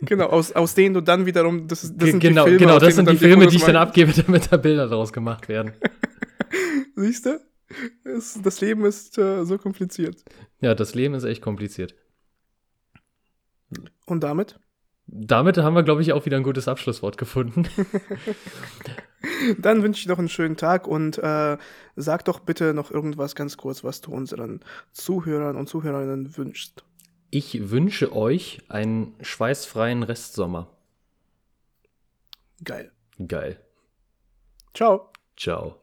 [0.00, 1.68] genau, aus, aus denen du dann wiederum.
[1.68, 4.12] Das, das sind genau, die Filme, genau, das sind die Filme, die ich dann abgebe,
[4.12, 5.72] damit da Bilder draus gemacht werden.
[6.96, 7.40] Siehst du?
[8.04, 10.22] Das Leben ist äh, so kompliziert.
[10.60, 11.94] Ja, das Leben ist echt kompliziert.
[14.06, 14.58] Und damit?
[15.06, 17.68] Damit haben wir, glaube ich, auch wieder ein gutes Abschlusswort gefunden.
[19.58, 21.58] Dann wünsche ich noch einen schönen Tag und äh,
[21.96, 24.60] sag doch bitte noch irgendwas ganz kurz, was du unseren
[24.92, 26.84] Zuhörern und Zuhörerinnen wünschst.
[27.30, 30.68] Ich wünsche euch einen schweißfreien Restsommer.
[32.64, 32.92] Geil.
[33.26, 33.58] Geil.
[34.74, 35.10] Ciao.
[35.36, 35.76] Ciao.